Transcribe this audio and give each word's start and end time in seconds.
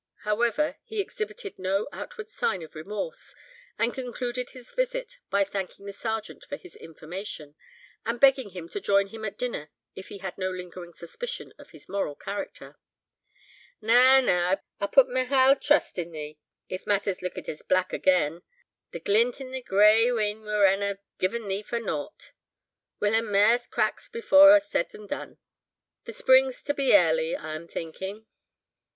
However, 0.23 0.77
he 0.83 0.99
exhibited 0.99 1.59
no 1.59 1.87
outward 1.93 2.31
signs 2.31 2.63
of 2.63 2.73
remorse, 2.73 3.35
and 3.77 3.93
concluded 3.93 4.49
his 4.49 4.71
visit 4.71 5.19
by 5.29 5.43
thanking 5.43 5.85
the 5.85 5.93
Sergeant 5.93 6.43
for 6.49 6.57
his 6.57 6.75
information, 6.75 7.53
and 8.03 8.19
begging 8.19 8.49
him 8.49 8.67
to 8.69 8.81
join 8.81 9.09
him 9.09 9.23
at 9.23 9.37
dinner 9.37 9.69
if 9.93 10.07
he 10.07 10.17
had 10.17 10.39
no 10.39 10.49
lingering 10.49 10.91
suspicion 10.91 11.53
of 11.59 11.69
his 11.69 11.87
moral 11.87 12.15
character. 12.15 12.79
"Na! 13.79 14.19
na! 14.21 14.57
I'd 14.79 14.91
pit 14.91 15.05
ma 15.07 15.23
haill 15.23 15.55
trust 15.55 15.99
in 15.99 16.11
thee, 16.13 16.39
if 16.67 16.87
matters 16.87 17.19
luikit 17.21 17.47
as 17.47 17.61
black 17.61 17.93
again. 17.93 18.41
The 18.89 18.99
glint 19.01 19.39
in 19.39 19.51
thae 19.51 19.61
grey 19.61 20.07
'een 20.09 20.41
werena 20.43 20.97
given 21.19 21.47
thee 21.47 21.61
for 21.61 21.79
naught; 21.79 22.31
we'll 22.99 23.13
hae 23.13 23.21
mair 23.21 23.59
cracks 23.69 24.09
before 24.09 24.55
a's 24.55 24.65
said 24.67 24.95
and 24.95 25.07
done; 25.07 25.37
the 26.05 26.13
spring's 26.13 26.63
to 26.63 26.73
be 26.73 26.91
airly, 26.91 27.37
I'm 27.37 27.67
thinking." 27.67 28.25